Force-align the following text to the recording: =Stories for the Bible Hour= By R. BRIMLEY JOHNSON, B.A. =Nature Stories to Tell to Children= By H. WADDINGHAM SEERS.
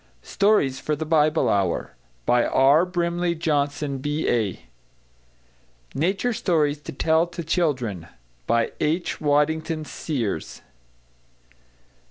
=Stories 0.23 0.79
for 0.79 0.95
the 0.95 1.05
Bible 1.05 1.47
Hour= 1.47 1.95
By 2.25 2.43
R. 2.43 2.87
BRIMLEY 2.87 3.35
JOHNSON, 3.35 3.99
B.A. 3.99 4.63
=Nature 5.93 6.33
Stories 6.33 6.81
to 6.81 6.91
Tell 6.91 7.27
to 7.27 7.43
Children= 7.43 8.07
By 8.47 8.71
H. 8.79 9.21
WADDINGHAM 9.21 9.85
SEERS. 9.85 10.63